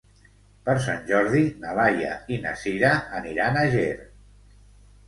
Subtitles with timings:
[0.69, 3.89] Per Sant Jordi na Laia i na Sira aniran a Ger.